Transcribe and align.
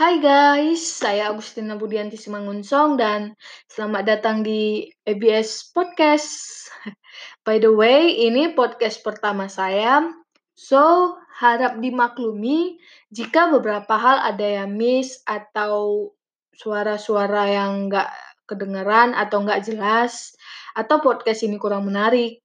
Hai 0.00 0.16
guys, 0.16 0.80
saya 0.80 1.28
Agustina 1.28 1.76
Budianti 1.76 2.16
Simangunsong 2.16 2.96
dan 2.96 3.36
selamat 3.68 4.08
datang 4.08 4.40
di 4.40 4.88
ABS 5.04 5.76
Podcast. 5.76 6.32
By 7.44 7.60
the 7.60 7.68
way, 7.68 8.08
ini 8.08 8.56
podcast 8.56 9.04
pertama 9.04 9.52
saya, 9.52 10.08
so 10.56 11.12
harap 11.36 11.84
dimaklumi 11.84 12.80
jika 13.12 13.52
beberapa 13.52 13.92
hal 13.92 14.24
ada 14.24 14.64
yang 14.64 14.72
miss 14.72 15.20
atau 15.28 16.08
suara-suara 16.56 17.52
yang 17.52 17.92
nggak 17.92 18.08
kedengeran 18.48 19.12
atau 19.12 19.44
nggak 19.44 19.68
jelas, 19.68 20.32
atau 20.80 21.04
podcast 21.04 21.44
ini 21.44 21.60
kurang 21.60 21.84
menarik. 21.84 22.40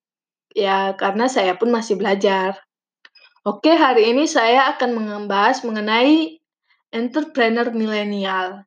Ya, 0.51 0.91
karena 0.99 1.31
saya 1.31 1.55
pun 1.55 1.71
masih 1.71 1.95
belajar. 1.95 2.59
Oke, 3.47 3.71
hari 3.79 4.11
ini 4.11 4.27
saya 4.27 4.75
akan 4.75 5.23
membahas 5.23 5.63
mengenai 5.63 6.43
entrepreneur 6.93 7.69
milenial. 7.71 8.65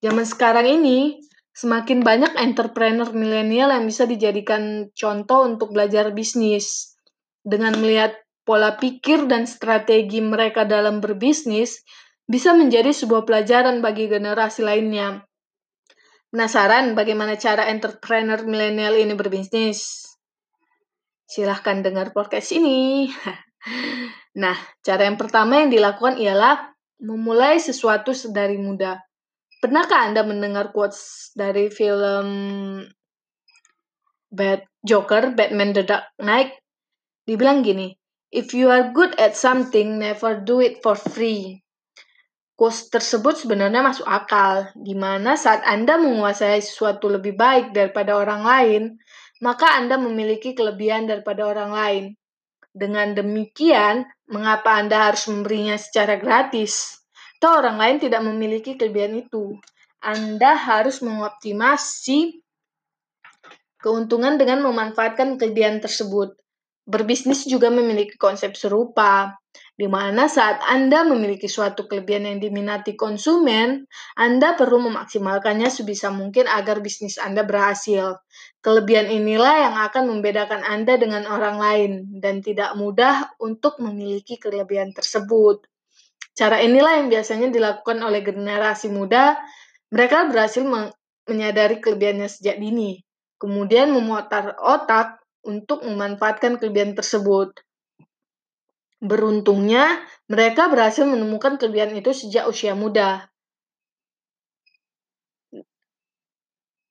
Zaman 0.00 0.26
sekarang 0.26 0.66
ini, 0.66 1.20
semakin 1.52 2.00
banyak 2.00 2.32
entrepreneur 2.40 3.08
milenial 3.12 3.74
yang 3.74 3.84
bisa 3.84 4.08
dijadikan 4.08 4.88
contoh 4.96 5.44
untuk 5.44 5.74
belajar 5.76 6.14
bisnis. 6.14 6.96
Dengan 7.40 7.76
melihat 7.80 8.16
pola 8.44 8.76
pikir 8.80 9.28
dan 9.28 9.44
strategi 9.44 10.18
mereka 10.24 10.64
dalam 10.64 10.98
berbisnis, 10.98 11.84
bisa 12.30 12.54
menjadi 12.54 12.94
sebuah 12.94 13.26
pelajaran 13.26 13.82
bagi 13.82 14.06
generasi 14.06 14.62
lainnya. 14.62 15.26
Penasaran 16.30 16.94
bagaimana 16.94 17.34
cara 17.34 17.66
entrepreneur 17.66 18.38
milenial 18.46 18.94
ini 18.94 19.18
berbisnis? 19.18 20.06
Silahkan 21.26 21.82
dengar 21.82 22.14
podcast 22.14 22.54
ini. 22.54 23.10
Nah, 24.30 24.54
cara 24.86 25.10
yang 25.10 25.18
pertama 25.18 25.58
yang 25.58 25.74
dilakukan 25.74 26.14
ialah 26.14 26.70
memulai 27.00 27.56
sesuatu 27.56 28.12
sedari 28.12 28.60
muda. 28.60 29.00
Pernahkah 29.60 30.08
Anda 30.08 30.24
mendengar 30.24 30.72
quotes 30.72 31.32
dari 31.36 31.68
film 31.68 32.28
Bad 34.32 34.64
Joker, 34.80 35.36
Batman 35.36 35.76
The 35.76 35.84
Dark 35.84 36.06
Knight? 36.20 36.56
Dibilang 37.28 37.60
gini, 37.60 37.92
If 38.30 38.54
you 38.54 38.70
are 38.70 38.94
good 38.94 39.18
at 39.18 39.34
something, 39.34 39.98
never 39.98 40.38
do 40.38 40.62
it 40.62 40.80
for 40.86 40.94
free. 40.94 41.66
Quotes 42.54 42.92
tersebut 42.92 43.40
sebenarnya 43.40 43.80
masuk 43.82 44.06
akal, 44.06 44.70
di 44.76 44.94
mana 44.94 45.34
saat 45.34 45.64
Anda 45.66 45.96
menguasai 45.96 46.62
sesuatu 46.62 47.10
lebih 47.10 47.34
baik 47.34 47.72
daripada 47.74 48.14
orang 48.14 48.44
lain, 48.44 48.82
maka 49.42 49.80
Anda 49.80 49.96
memiliki 49.96 50.52
kelebihan 50.52 51.08
daripada 51.08 51.48
orang 51.48 51.72
lain. 51.72 52.04
Dengan 52.70 53.18
demikian, 53.18 54.06
mengapa 54.30 54.78
Anda 54.78 55.10
harus 55.10 55.26
memberinya 55.26 55.74
secara 55.74 56.16
gratis? 56.16 57.02
Atau 57.40 57.58
orang 57.58 57.80
lain 57.80 57.96
tidak 57.98 58.22
memiliki 58.22 58.78
kelebihan 58.78 59.18
itu. 59.26 59.58
Anda 60.00 60.54
harus 60.54 61.02
mengoptimasi 61.02 62.40
keuntungan 63.80 64.36
dengan 64.36 64.62
memanfaatkan 64.64 65.40
kelebihan 65.40 65.80
tersebut. 65.80 66.36
Berbisnis 66.84 67.48
juga 67.48 67.72
memiliki 67.72 68.14
konsep 68.20 68.54
serupa, 68.54 69.40
di 69.80 69.88
mana 69.88 70.28
saat 70.28 70.60
Anda 70.68 71.08
memiliki 71.08 71.48
suatu 71.48 71.88
kelebihan 71.88 72.28
yang 72.28 72.36
diminati 72.36 73.00
konsumen, 73.00 73.88
Anda 74.12 74.52
perlu 74.52 74.76
memaksimalkannya 74.92 75.72
sebisa 75.72 76.12
mungkin 76.12 76.44
agar 76.44 76.84
bisnis 76.84 77.16
Anda 77.16 77.48
berhasil. 77.48 78.20
Kelebihan 78.60 79.08
inilah 79.08 79.72
yang 79.72 79.74
akan 79.80 80.12
membedakan 80.12 80.60
Anda 80.68 81.00
dengan 81.00 81.24
orang 81.24 81.56
lain, 81.56 82.20
dan 82.20 82.44
tidak 82.44 82.76
mudah 82.76 83.32
untuk 83.40 83.80
memiliki 83.80 84.36
kelebihan 84.36 84.92
tersebut. 84.92 85.64
Cara 86.36 86.60
inilah 86.60 87.00
yang 87.00 87.08
biasanya 87.08 87.48
dilakukan 87.48 88.04
oleh 88.04 88.20
generasi 88.20 88.92
muda. 88.92 89.40
Mereka 89.88 90.28
berhasil 90.28 90.60
menyadari 91.24 91.80
kelebihannya 91.80 92.28
sejak 92.28 92.60
dini, 92.60 93.00
kemudian 93.40 93.96
memutar 93.96 94.60
otak 94.60 95.24
untuk 95.40 95.88
memanfaatkan 95.88 96.60
kelebihan 96.60 96.92
tersebut. 96.92 97.64
Beruntungnya, 99.00 100.04
mereka 100.28 100.68
berhasil 100.68 101.08
menemukan 101.08 101.56
kelebihan 101.56 101.96
itu 101.96 102.12
sejak 102.12 102.44
usia 102.44 102.76
muda. 102.76 103.32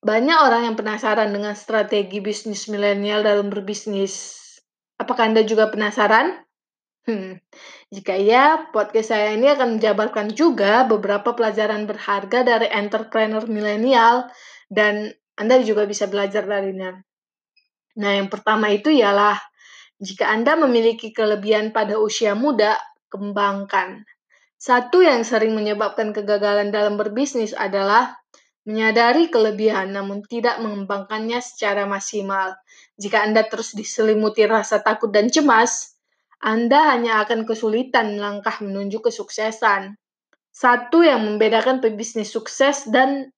Banyak 0.00 0.38
orang 0.42 0.62
yang 0.66 0.76
penasaran 0.80 1.30
dengan 1.30 1.52
strategi 1.54 2.18
bisnis 2.18 2.66
milenial 2.66 3.20
dalam 3.22 3.52
berbisnis. 3.52 4.42
Apakah 4.98 5.30
Anda 5.30 5.44
juga 5.46 5.70
penasaran? 5.70 6.40
Hmm, 7.04 7.40
jika 7.88 8.16
iya, 8.16 8.68
podcast 8.72 9.12
saya 9.12 9.32
ini 9.32 9.48
akan 9.48 9.76
menjabarkan 9.80 10.32
juga 10.36 10.84
beberapa 10.84 11.32
pelajaran 11.32 11.88
berharga 11.88 12.44
dari 12.44 12.68
entrepreneur 12.68 13.44
milenial 13.48 14.28
dan 14.68 15.08
Anda 15.36 15.64
juga 15.64 15.88
bisa 15.88 16.08
belajar 16.08 16.44
darinya. 16.44 17.00
Nah, 18.00 18.10
yang 18.20 18.28
pertama 18.28 18.68
itu 18.72 18.92
ialah 18.92 19.36
jika 20.00 20.32
Anda 20.32 20.56
memiliki 20.56 21.12
kelebihan 21.12 21.76
pada 21.76 22.00
usia 22.00 22.32
muda, 22.32 22.80
kembangkan. 23.12 24.08
Satu 24.56 25.04
yang 25.04 25.24
sering 25.28 25.52
menyebabkan 25.52 26.16
kegagalan 26.16 26.72
dalam 26.72 26.96
berbisnis 26.96 27.52
adalah 27.52 28.16
menyadari 28.64 29.28
kelebihan 29.28 29.92
namun 29.92 30.24
tidak 30.24 30.56
mengembangkannya 30.60 31.40
secara 31.44 31.84
maksimal. 31.84 32.56
Jika 32.96 33.24
Anda 33.24 33.44
terus 33.44 33.76
diselimuti 33.76 34.44
rasa 34.48 34.80
takut 34.80 35.12
dan 35.12 35.28
cemas, 35.28 35.96
Anda 36.40 36.96
hanya 36.96 37.20
akan 37.24 37.44
kesulitan 37.44 38.16
melangkah 38.16 38.56
menuju 38.64 39.04
kesuksesan. 39.04 40.00
Satu 40.48 41.04
yang 41.04 41.24
membedakan 41.28 41.84
pebisnis 41.84 42.32
sukses 42.32 42.88
dan 42.88 43.32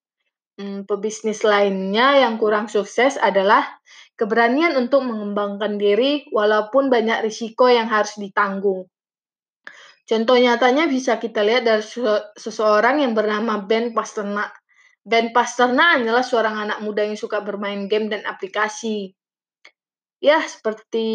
hmm, 0.58 0.88
pebisnis 0.88 1.44
lainnya 1.46 2.20
yang 2.24 2.36
kurang 2.36 2.68
sukses 2.68 3.16
adalah 3.20 3.64
keberanian 4.16 4.76
untuk 4.76 5.04
mengembangkan 5.04 5.80
diri 5.80 6.28
walaupun 6.30 6.92
banyak 6.92 7.24
risiko 7.24 7.68
yang 7.68 7.88
harus 7.88 8.16
ditanggung. 8.20 8.88
Contoh 10.02 10.36
nyatanya 10.36 10.90
bisa 10.90 11.16
kita 11.16 11.46
lihat 11.46 11.62
dari 11.62 11.84
seseorang 12.36 13.00
yang 13.00 13.14
bernama 13.14 13.62
Ben 13.62 13.94
Pasternak. 13.94 14.50
Ben 15.02 15.30
Pasternak 15.30 16.02
adalah 16.02 16.26
seorang 16.26 16.68
anak 16.68 16.78
muda 16.82 17.06
yang 17.06 17.16
suka 17.16 17.40
bermain 17.40 17.86
game 17.86 18.10
dan 18.10 18.26
aplikasi. 18.26 19.14
Ya, 20.22 20.42
seperti 20.42 21.06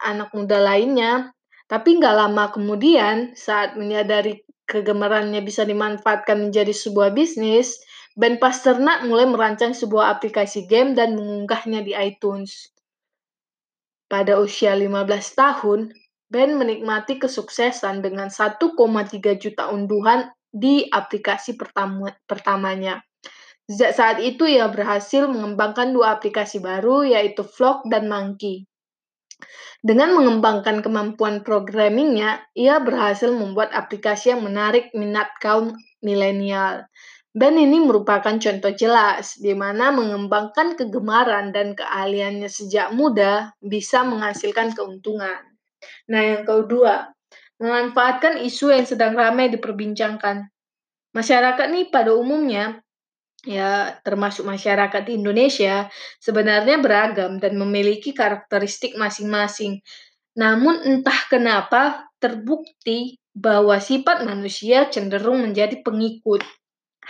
anak 0.00 0.32
muda 0.36 0.60
lainnya. 0.60 1.32
Tapi 1.68 1.96
nggak 1.96 2.16
lama 2.18 2.52
kemudian, 2.52 3.32
saat 3.32 3.80
menyadari 3.80 4.44
kegemarannya 4.68 5.40
bisa 5.40 5.64
dimanfaatkan 5.64 6.48
menjadi 6.48 6.72
sebuah 6.72 7.16
bisnis, 7.16 7.80
Ben 8.12 8.36
Pasternak 8.36 9.08
mulai 9.08 9.24
merancang 9.24 9.72
sebuah 9.72 10.12
aplikasi 10.18 10.68
game 10.68 10.92
dan 10.92 11.16
mengunggahnya 11.16 11.80
di 11.80 11.96
iTunes. 11.96 12.68
Pada 14.04 14.36
usia 14.36 14.76
15 14.76 15.08
tahun, 15.32 15.96
Ben 16.28 16.56
menikmati 16.56 17.20
kesuksesan 17.20 18.04
dengan 18.04 18.28
1,3 18.28 18.68
juta 19.36 19.68
unduhan 19.68 20.28
di 20.52 20.88
aplikasi 20.88 21.56
pertama, 21.56 22.12
pertamanya. 22.28 23.00
Sejak 23.64 23.92
saat 23.96 24.18
itu 24.20 24.44
ia 24.44 24.68
berhasil 24.68 25.24
mengembangkan 25.28 25.96
dua 25.96 26.16
aplikasi 26.16 26.60
baru 26.60 27.08
yaitu 27.08 27.40
Vlog 27.40 27.88
dan 27.88 28.08
Monkey. 28.08 28.68
Dengan 29.80 30.12
mengembangkan 30.12 30.84
kemampuan 30.84 31.40
programmingnya, 31.40 32.44
ia 32.52 32.78
berhasil 32.78 33.32
membuat 33.32 33.72
aplikasi 33.72 34.36
yang 34.36 34.44
menarik 34.44 34.92
minat 34.92 35.32
kaum 35.40 35.74
milenial. 36.04 36.86
Dan 37.32 37.56
ini 37.56 37.80
merupakan 37.80 38.36
contoh 38.36 38.72
jelas 38.76 39.40
di 39.40 39.56
mana 39.56 39.88
mengembangkan 39.88 40.76
kegemaran 40.76 41.48
dan 41.48 41.72
keahliannya 41.72 42.44
sejak 42.44 42.92
muda 42.92 43.56
bisa 43.64 44.04
menghasilkan 44.04 44.76
keuntungan. 44.76 45.40
Nah, 46.12 46.20
yang 46.20 46.44
kedua, 46.44 47.08
memanfaatkan 47.56 48.36
isu 48.44 48.76
yang 48.76 48.84
sedang 48.84 49.16
ramai 49.16 49.48
diperbincangkan. 49.48 50.44
Masyarakat 51.16 51.66
nih 51.72 51.88
pada 51.88 52.12
umumnya 52.12 52.84
ya 53.42 53.98
termasuk 54.06 54.46
masyarakat 54.46 55.02
di 55.02 55.18
Indonesia 55.18 55.90
sebenarnya 56.22 56.78
beragam 56.78 57.42
dan 57.42 57.58
memiliki 57.58 58.12
karakteristik 58.12 58.94
masing-masing. 58.94 59.82
Namun 60.36 60.84
entah 60.84 61.26
kenapa 61.28 62.12
terbukti 62.20 63.18
bahwa 63.32 63.80
sifat 63.80 64.24
manusia 64.24 64.88
cenderung 64.92 65.42
menjadi 65.42 65.80
pengikut 65.80 66.44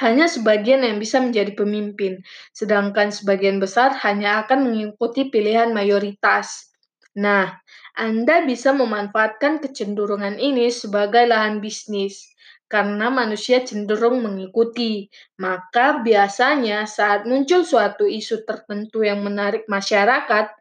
hanya 0.00 0.24
sebagian 0.24 0.80
yang 0.80 0.96
bisa 0.96 1.20
menjadi 1.20 1.52
pemimpin, 1.52 2.24
sedangkan 2.56 3.12
sebagian 3.12 3.60
besar 3.60 3.92
hanya 4.00 4.40
akan 4.44 4.72
mengikuti 4.72 5.28
pilihan 5.28 5.74
mayoritas. 5.76 6.72
Nah, 7.12 7.60
Anda 7.92 8.40
bisa 8.48 8.72
memanfaatkan 8.72 9.60
kecenderungan 9.60 10.40
ini 10.40 10.72
sebagai 10.72 11.28
lahan 11.28 11.60
bisnis 11.60 12.32
karena 12.72 13.12
manusia 13.12 13.60
cenderung 13.60 14.24
mengikuti. 14.24 15.12
Maka 15.36 16.00
biasanya 16.00 16.88
saat 16.88 17.28
muncul 17.28 17.68
suatu 17.68 18.08
isu 18.08 18.48
tertentu 18.48 19.04
yang 19.04 19.20
menarik 19.20 19.68
masyarakat, 19.68 20.56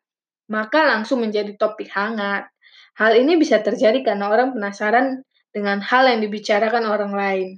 maka 0.51 0.79
langsung 0.83 1.23
menjadi 1.23 1.55
topik 1.55 1.87
hangat. 1.95 2.51
Hal 2.99 3.15
ini 3.15 3.39
bisa 3.39 3.63
terjadi 3.63 4.03
karena 4.03 4.27
orang 4.27 4.51
penasaran 4.51 5.23
dengan 5.55 5.79
hal 5.79 6.11
yang 6.11 6.19
dibicarakan 6.19 6.83
orang 6.83 7.15
lain. 7.15 7.49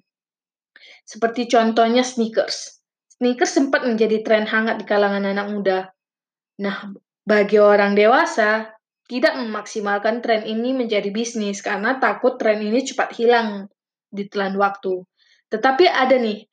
Seperti 1.04 1.52
contohnya 1.52 2.02
sneakers. 2.02 2.82
Sneakers 3.20 3.54
sempat 3.56 3.86
menjadi 3.86 4.24
tren 4.26 4.50
hangat 4.50 4.82
di 4.82 4.86
kalangan 4.88 5.24
anak 5.24 5.48
muda. 5.52 5.80
Nah, 6.60 6.92
bagi 7.24 7.62
orang 7.62 7.96
dewasa, 7.96 8.74
tidak 9.08 9.36
memaksimalkan 9.36 10.24
tren 10.24 10.48
ini 10.48 10.72
menjadi 10.72 11.12
bisnis 11.12 11.60
karena 11.60 12.00
takut 12.00 12.40
tren 12.40 12.64
ini 12.64 12.84
cepat 12.84 13.16
hilang 13.16 13.68
di 14.10 14.28
telan 14.32 14.56
waktu. 14.56 15.04
Tetapi 15.52 15.86
ada 15.86 16.18
nih, 16.18 16.48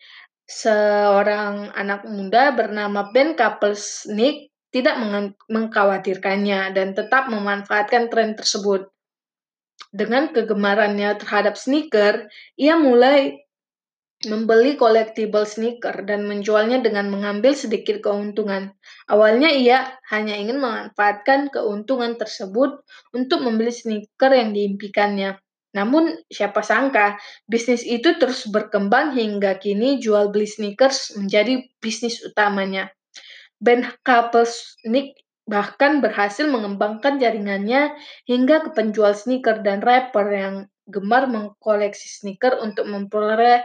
seorang 0.44 1.70
anak 1.72 2.04
muda 2.10 2.50
bernama 2.52 3.08
Ben 3.14 3.38
Kaplesnik 3.38 4.50
tidak 4.70 4.98
mengkhawatirkannya 5.50 6.74
dan 6.74 6.94
tetap 6.94 7.30
memanfaatkan 7.30 8.10
tren 8.10 8.38
tersebut. 8.38 8.90
Dengan 9.90 10.30
kegemarannya 10.30 11.18
terhadap 11.18 11.58
sneaker, 11.58 12.30
ia 12.54 12.78
mulai 12.78 13.42
membeli 14.28 14.76
collectible 14.76 15.48
sneaker 15.48 16.04
dan 16.04 16.28
menjualnya 16.28 16.84
dengan 16.84 17.08
mengambil 17.08 17.56
sedikit 17.56 18.04
keuntungan. 18.04 18.76
Awalnya 19.08 19.48
ia 19.48 19.96
hanya 20.12 20.36
ingin 20.36 20.60
memanfaatkan 20.60 21.48
keuntungan 21.48 22.20
tersebut 22.20 22.84
untuk 23.16 23.40
membeli 23.40 23.72
sneaker 23.72 24.28
yang 24.28 24.52
diimpikannya. 24.52 25.40
Namun 25.72 26.20
siapa 26.28 26.60
sangka 26.60 27.16
bisnis 27.48 27.86
itu 27.86 28.18
terus 28.20 28.44
berkembang 28.50 29.16
hingga 29.16 29.56
kini 29.56 30.02
jual 30.02 30.28
beli 30.28 30.44
sneakers 30.44 31.16
menjadi 31.16 31.64
bisnis 31.80 32.20
utamanya. 32.20 32.92
Ben 33.56 33.88
Kapelsnik 34.04 35.16
bahkan 35.48 36.04
berhasil 36.04 36.44
mengembangkan 36.44 37.16
jaringannya 37.16 37.96
hingga 38.28 38.68
ke 38.68 38.70
penjual 38.76 39.16
sneaker 39.16 39.64
dan 39.64 39.80
rapper 39.80 40.26
yang 40.28 40.54
gemar 40.90 41.30
mengkoleksi 41.30 42.06
sneaker 42.06 42.58
untuk 42.60 42.86
memperoleh 42.90 43.62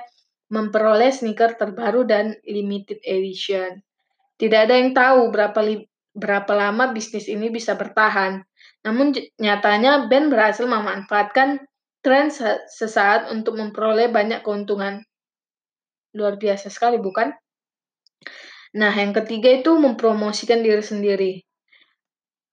memperoleh 0.50 1.09
sneaker 1.09 1.57
terbaru 1.57 2.06
dan 2.06 2.38
limited 2.45 3.01
edition. 3.01 3.81
Tidak 4.36 4.59
ada 4.68 4.75
yang 4.77 4.92
tahu 4.94 5.31
berapa 5.31 5.59
berapa 6.15 6.51
lama 6.56 6.95
bisnis 6.95 7.27
ini 7.27 7.51
bisa 7.51 7.75
bertahan. 7.75 8.44
Namun 8.86 9.15
nyatanya 9.42 10.07
Ben 10.07 10.30
berhasil 10.30 10.63
memanfaatkan 10.63 11.65
tren 12.06 12.30
sesaat 12.69 13.33
untuk 13.33 13.57
memperoleh 13.57 14.13
banyak 14.13 14.45
keuntungan. 14.45 15.01
Luar 16.13 16.38
biasa 16.38 16.69
sekali, 16.69 17.01
bukan? 17.01 17.33
Nah, 18.75 18.94
yang 18.94 19.15
ketiga 19.15 19.50
itu 19.51 19.74
mempromosikan 19.74 20.62
diri 20.62 20.83
sendiri. 20.83 21.33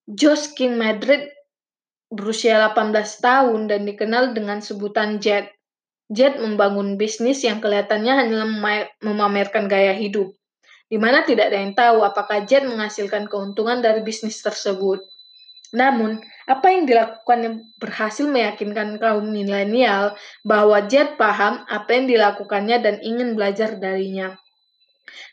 Josh 0.08 0.56
King 0.56 0.80
Madrid 0.80 1.30
berusia 2.10 2.58
18 2.58 3.22
tahun 3.22 3.60
dan 3.70 3.86
dikenal 3.86 4.32
dengan 4.34 4.58
sebutan 4.64 5.20
Jet. 5.22 5.52
Jet 6.12 6.36
membangun 6.36 7.00
bisnis 7.00 7.40
yang 7.40 7.64
kelihatannya 7.64 8.12
hanya 8.12 8.44
memamerkan 9.00 9.64
gaya 9.64 9.96
hidup, 9.96 10.28
di 10.92 11.00
mana 11.00 11.24
tidak 11.24 11.48
ada 11.48 11.58
yang 11.64 11.72
tahu 11.72 12.04
apakah 12.04 12.44
Jet 12.44 12.68
menghasilkan 12.68 13.32
keuntungan 13.32 13.80
dari 13.80 14.04
bisnis 14.04 14.44
tersebut. 14.44 15.00
Namun, 15.72 16.20
apa 16.44 16.68
yang 16.68 16.84
dilakukan 16.84 17.38
yang 17.40 17.56
berhasil 17.80 18.28
meyakinkan 18.28 19.00
kaum 19.00 19.24
milenial 19.24 20.12
bahwa 20.44 20.84
Jet 20.84 21.16
paham 21.16 21.64
apa 21.64 21.96
yang 21.96 22.12
dilakukannya 22.12 22.76
dan 22.84 23.00
ingin 23.00 23.32
belajar 23.32 23.80
darinya. 23.80 24.36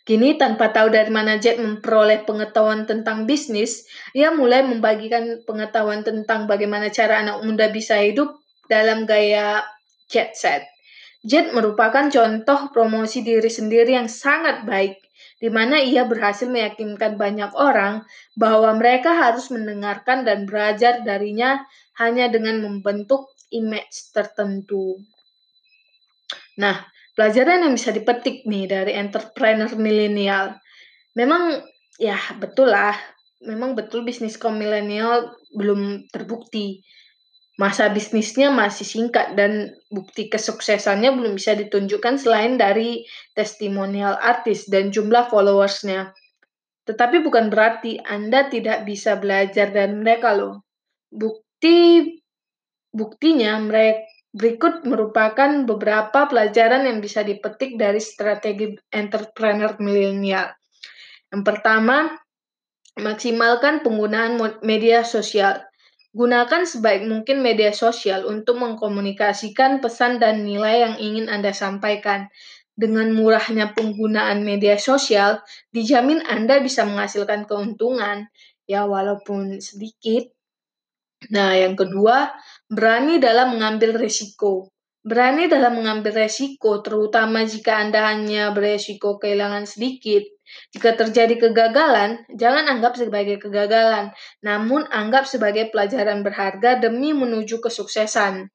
Kini 0.07 0.39
tanpa 0.39 0.71
tahu 0.71 0.95
dari 0.95 1.11
mana 1.11 1.35
Jet 1.43 1.59
memperoleh 1.59 2.23
pengetahuan 2.23 2.87
tentang 2.87 3.27
bisnis, 3.27 3.83
ia 4.15 4.31
mulai 4.31 4.63
membagikan 4.63 5.43
pengetahuan 5.43 6.07
tentang 6.07 6.47
bagaimana 6.47 6.87
cara 6.87 7.19
anak 7.19 7.43
muda 7.43 7.67
bisa 7.67 7.99
hidup 7.99 8.39
dalam 8.71 9.03
gaya 9.03 9.59
jet 10.09 10.33
set. 10.35 10.65
Jet 11.21 11.53
merupakan 11.53 12.09
contoh 12.09 12.73
promosi 12.73 13.21
diri 13.21 13.47
sendiri 13.47 13.93
yang 13.95 14.09
sangat 14.09 14.65
baik, 14.65 14.97
di 15.39 15.47
mana 15.51 15.79
ia 15.79 16.03
berhasil 16.07 16.47
meyakinkan 16.47 17.15
banyak 17.15 17.51
orang 17.55 18.03
bahwa 18.35 18.75
mereka 18.75 19.15
harus 19.15 19.51
mendengarkan 19.53 20.27
dan 20.27 20.49
belajar 20.49 21.03
darinya 21.03 21.63
hanya 21.99 22.31
dengan 22.31 22.63
membentuk 22.63 23.31
image 23.51 24.15
tertentu. 24.15 24.99
Nah, 26.59 26.87
pelajaran 27.15 27.67
yang 27.67 27.73
bisa 27.75 27.91
dipetik 27.91 28.47
nih 28.47 28.67
dari 28.67 28.95
entrepreneur 28.95 29.71
milenial. 29.75 30.55
Memang 31.15 31.59
ya 31.99 32.15
betul 32.39 32.71
lah, 32.71 32.95
memang 33.43 33.75
betul 33.75 34.07
bisnis 34.07 34.39
kaum 34.39 34.55
milenial 34.55 35.35
belum 35.51 36.07
terbukti 36.11 36.79
masa 37.59 37.91
bisnisnya 37.91 38.47
masih 38.55 38.87
singkat 38.87 39.35
dan 39.35 39.75
bukti 39.91 40.31
kesuksesannya 40.31 41.11
belum 41.11 41.35
bisa 41.35 41.59
ditunjukkan 41.59 42.15
selain 42.15 42.55
dari 42.55 43.03
testimonial 43.35 44.15
artis 44.15 44.71
dan 44.71 44.95
jumlah 44.95 45.27
followersnya. 45.27 46.15
Tetapi 46.87 47.19
bukan 47.19 47.51
berarti 47.51 47.99
Anda 47.99 48.47
tidak 48.47 48.87
bisa 48.87 49.19
belajar 49.19 49.75
dari 49.75 49.91
mereka 49.91 50.31
loh. 50.31 50.63
Bukti 51.11 52.07
buktinya 52.95 53.59
mereka 53.59 54.07
berikut 54.29 54.85
merupakan 54.85 55.65
beberapa 55.65 56.29
pelajaran 56.29 56.85
yang 56.85 57.01
bisa 57.01 57.25
dipetik 57.25 57.75
dari 57.75 57.97
strategi 57.97 58.77
entrepreneur 58.93 59.73
milenial. 59.81 60.53
Yang 61.33 61.43
pertama, 61.45 62.13
maksimalkan 62.97 63.81
penggunaan 63.81 64.37
media 64.61 65.01
sosial. 65.01 65.68
Gunakan 66.19 66.67
sebaik 66.67 67.07
mungkin 67.07 67.39
media 67.39 67.71
sosial 67.71 68.27
untuk 68.27 68.59
mengkomunikasikan 68.59 69.79
pesan 69.79 70.19
dan 70.19 70.43
nilai 70.43 70.83
yang 70.83 70.95
ingin 70.99 71.31
Anda 71.31 71.55
sampaikan. 71.55 72.27
Dengan 72.75 73.15
murahnya 73.15 73.71
penggunaan 73.71 74.43
media 74.43 74.75
sosial, 74.75 75.39
dijamin 75.71 76.19
Anda 76.27 76.59
bisa 76.59 76.83
menghasilkan 76.83 77.47
keuntungan, 77.47 78.27
ya 78.67 78.83
walaupun 78.83 79.63
sedikit. 79.63 80.27
Nah, 81.31 81.55
yang 81.55 81.79
kedua, 81.79 82.35
berani 82.67 83.23
dalam 83.23 83.55
mengambil 83.55 83.95
risiko. 83.95 84.75
Berani 85.09 85.49
dalam 85.49 85.81
mengambil 85.81 86.13
resiko, 86.13 86.85
terutama 86.85 87.41
jika 87.41 87.81
Anda 87.81 88.13
hanya 88.13 88.53
beresiko 88.53 89.17
kehilangan 89.17 89.65
sedikit, 89.65 90.21
jika 90.69 90.93
terjadi 90.93 91.49
kegagalan, 91.49 92.29
jangan 92.37 92.69
anggap 92.69 92.93
sebagai 92.93 93.41
kegagalan, 93.41 94.13
namun 94.45 94.85
anggap 94.93 95.25
sebagai 95.25 95.73
pelajaran 95.73 96.21
berharga 96.21 96.77
demi 96.77 97.17
menuju 97.17 97.57
kesuksesan. 97.57 98.53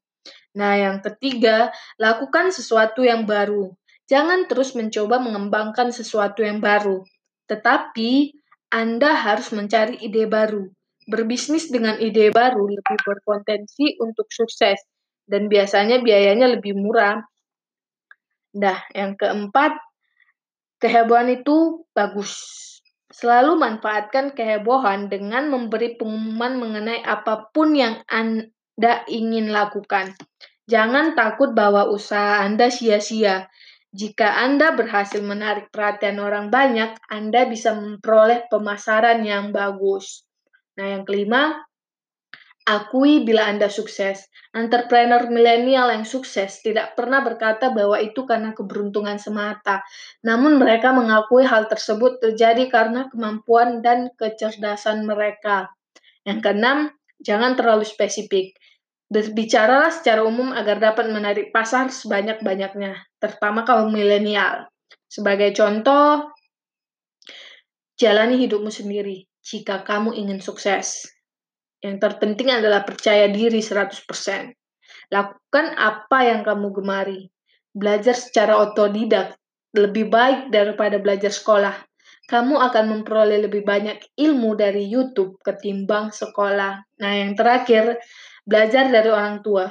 Nah, 0.55 0.73
yang 0.79 1.03
ketiga, 1.03 1.75
lakukan 1.99 2.55
sesuatu 2.55 3.03
yang 3.03 3.27
baru. 3.27 3.75
Jangan 4.07 4.47
terus 4.47 4.78
mencoba 4.78 5.19
mengembangkan 5.19 5.90
sesuatu 5.90 6.47
yang 6.47 6.62
baru, 6.62 7.02
tetapi 7.50 8.31
Anda 8.71 9.11
harus 9.11 9.50
mencari 9.50 9.99
ide 9.99 10.31
baru. 10.31 10.71
Berbisnis 11.11 11.67
dengan 11.67 11.99
ide 11.99 12.31
baru 12.31 12.62
lebih 12.71 12.99
berpotensi 13.02 13.99
untuk 13.99 14.31
sukses, 14.31 14.78
dan 15.25 15.49
biasanya 15.49 16.00
biayanya 16.04 16.59
lebih 16.59 16.76
murah. 16.76 17.25
Nah, 18.54 18.78
yang 18.95 19.19
keempat, 19.19 19.75
Kehebohan 20.85 21.33
itu 21.33 21.88
bagus. 21.97 22.37
Selalu 23.09 23.57
manfaatkan 23.57 24.37
kehebohan 24.37 25.09
dengan 25.09 25.49
memberi 25.49 25.97
pengumuman 25.97 26.61
mengenai 26.61 27.00
apa 27.00 27.49
pun 27.57 27.73
yang 27.73 28.04
Anda 28.04 29.09
ingin 29.09 29.49
lakukan. 29.49 30.12
Jangan 30.69 31.16
takut 31.16 31.57
bahwa 31.57 31.88
usaha 31.88 32.45
Anda 32.45 32.69
sia-sia. 32.69 33.49
Jika 33.97 34.45
Anda 34.45 34.76
berhasil 34.76 35.25
menarik 35.25 35.73
perhatian 35.73 36.21
orang 36.21 36.52
banyak, 36.52 37.00
Anda 37.09 37.49
bisa 37.49 37.73
memperoleh 37.73 38.52
pemasaran 38.52 39.25
yang 39.25 39.57
bagus. 39.57 40.28
Nah, 40.76 41.00
yang 41.00 41.09
kelima, 41.09 41.64
Akui 42.64 43.21
bila 43.28 43.44
Anda 43.44 43.68
sukses. 43.68 44.25
Entrepreneur 44.56 45.28
milenial 45.28 45.92
yang 45.92 46.09
sukses 46.09 46.64
tidak 46.64 46.97
pernah 46.97 47.21
berkata 47.21 47.68
bahwa 47.68 48.00
itu 48.00 48.25
karena 48.25 48.56
keberuntungan 48.56 49.21
semata, 49.21 49.85
namun 50.25 50.56
mereka 50.56 50.88
mengakui 50.97 51.44
hal 51.44 51.68
tersebut 51.68 52.25
terjadi 52.25 52.73
karena 52.73 53.12
kemampuan 53.12 53.85
dan 53.85 54.09
kecerdasan 54.16 55.04
mereka. 55.04 55.68
Yang 56.25 56.40
keenam, 56.40 56.78
jangan 57.21 57.52
terlalu 57.52 57.85
spesifik. 57.85 58.56
Berbicaralah 59.12 59.92
secara 59.92 60.25
umum 60.25 60.56
agar 60.56 60.80
dapat 60.80 61.12
menarik 61.12 61.52
pasar 61.52 61.92
sebanyak-banyaknya, 61.92 62.97
terutama 63.21 63.68
kaum 63.68 63.92
milenial. 63.92 64.73
Sebagai 65.04 65.52
contoh, 65.52 66.33
jalani 68.00 68.40
hidupmu 68.40 68.73
sendiri 68.73 69.28
jika 69.44 69.85
kamu 69.85 70.16
ingin 70.16 70.40
sukses. 70.40 71.13
Yang 71.85 72.00
terpenting 72.00 72.49
adalah 72.49 72.81
percaya 72.81 73.29
diri 73.29 73.61
100%. 73.61 74.09
Lakukan 75.12 75.67
apa 75.76 76.19
yang 76.25 76.41
kamu 76.41 76.73
gemari. 76.81 77.29
Belajar 77.76 78.17
secara 78.17 78.57
otodidak 78.57 79.37
lebih 79.76 80.09
baik 80.09 80.49
daripada 80.49 80.97
belajar 80.97 81.29
sekolah. 81.29 81.76
Kamu 82.25 82.57
akan 82.57 82.85
memperoleh 82.88 83.45
lebih 83.45 83.69
banyak 83.69 84.00
ilmu 84.17 84.57
dari 84.57 84.88
YouTube 84.88 85.37
ketimbang 85.45 86.09
sekolah. 86.09 86.81
Nah, 87.05 87.12
yang 87.12 87.37
terakhir, 87.37 88.00
belajar 88.49 88.88
dari 88.88 89.12
orang 89.12 89.45
tua. 89.45 89.69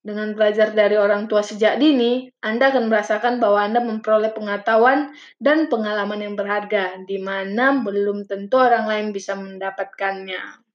Dengan 0.00 0.32
belajar 0.38 0.70
dari 0.70 0.94
orang 0.94 1.26
tua 1.26 1.42
sejak 1.42 1.82
dini, 1.82 2.30
Anda 2.46 2.70
akan 2.70 2.86
merasakan 2.86 3.42
bahwa 3.42 3.58
Anda 3.58 3.82
memperoleh 3.82 4.30
pengetahuan 4.30 5.10
dan 5.42 5.66
pengalaman 5.66 6.22
yang 6.22 6.38
berharga, 6.38 6.94
di 7.10 7.18
mana 7.18 7.82
belum 7.82 8.30
tentu 8.30 8.54
orang 8.54 8.86
lain 8.86 9.10
bisa 9.10 9.34
mendapatkannya. 9.34 10.69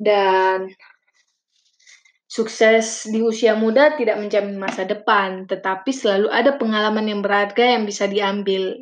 Dan 0.00 0.72
sukses 2.24 3.04
di 3.04 3.20
usia 3.20 3.52
muda 3.52 3.92
tidak 4.00 4.16
menjamin 4.16 4.56
masa 4.56 4.88
depan, 4.88 5.44
tetapi 5.44 5.92
selalu 5.92 6.32
ada 6.32 6.56
pengalaman 6.56 7.04
yang 7.04 7.20
berharga 7.20 7.76
yang 7.76 7.84
bisa 7.84 8.08
diambil. 8.08 8.80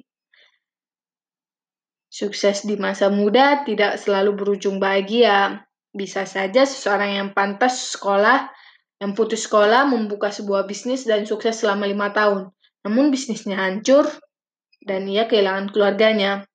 Sukses 2.07 2.63
di 2.63 2.79
masa 2.79 3.11
muda 3.11 3.67
tidak 3.67 3.99
selalu 3.99 4.39
berujung 4.39 4.79
bahagia. 4.79 5.67
Bisa 5.91 6.23
saja 6.23 6.63
seseorang 6.63 7.19
yang 7.19 7.29
pantas 7.35 7.99
sekolah 7.99 8.47
yang 8.99 9.15
putus 9.15 9.47
sekolah 9.47 9.87
membuka 9.87 10.31
sebuah 10.31 10.67
bisnis 10.67 11.07
dan 11.07 11.23
sukses 11.23 11.63
selama 11.63 11.87
lima 11.87 12.11
tahun. 12.11 12.51
Namun 12.83 13.15
bisnisnya 13.15 13.59
hancur 13.59 14.07
dan 14.83 15.07
ia 15.07 15.31
kehilangan 15.31 15.71
keluarganya. 15.71 16.47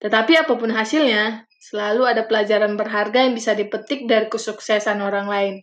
Tetapi 0.00 0.32
apa 0.44 0.52
pun 0.56 0.72
hasilnya, 0.72 1.44
selalu 1.60 2.08
ada 2.08 2.24
pelajaran 2.24 2.72
berharga 2.80 3.20
yang 3.28 3.36
bisa 3.36 3.52
dipetik 3.52 4.08
dari 4.08 4.32
kesuksesan 4.32 5.04
orang 5.04 5.28
lain. 5.28 5.54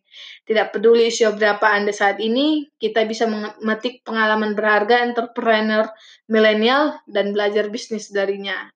Tidak 0.46 0.70
peduli 0.70 1.10
usia 1.10 1.34
berapa 1.34 1.66
Anda 1.66 1.90
saat 1.90 2.22
ini, 2.22 2.70
kita 2.78 3.02
bisa 3.10 3.26
memetik 3.26 4.06
pengalaman 4.06 4.54
berharga 4.54 5.02
entrepreneur 5.02 5.90
milenial 6.30 7.02
dan 7.10 7.34
belajar 7.34 7.74
bisnis 7.74 8.14
darinya. 8.14 8.70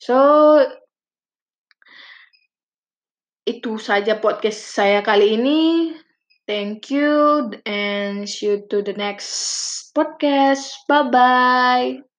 So, 0.00 0.16
itu 3.44 3.76
saja 3.76 4.16
podcast 4.16 4.58
saya 4.58 5.04
kali 5.04 5.36
ini. 5.36 5.92
Thank 6.48 6.88
you 6.88 7.52
and 7.68 8.24
see 8.24 8.48
you 8.48 8.56
to 8.72 8.80
the 8.80 8.96
next 8.96 9.92
podcast. 9.92 10.72
Bye 10.88 11.10
bye. 11.12 12.15